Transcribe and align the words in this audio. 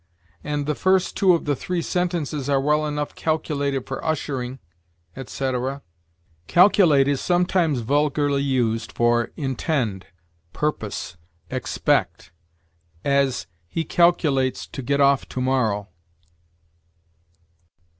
and, 0.43 0.65
"The 0.65 0.73
first 0.73 1.15
two 1.15 1.33
of 1.35 1.45
the 1.45 1.55
three 1.55 1.83
sentences 1.83 2.49
are 2.49 2.59
well 2.59 2.87
enough 2.87 3.13
calculated 3.13 3.85
for 3.85 4.03
ushering," 4.03 4.57
etc. 5.15 5.83
Calculate 6.47 7.07
is 7.07 7.21
sometimes 7.21 7.81
vulgarly 7.81 8.41
used 8.41 8.91
for 8.91 9.29
intend, 9.37 10.07
purpose, 10.53 11.17
expect; 11.51 12.31
as, 13.05 13.45
"He 13.67 13.83
calculates 13.83 14.65
to 14.65 14.81
get 14.81 14.99
off 14.99 15.29
to 15.29 15.39
morrow." 15.39 15.89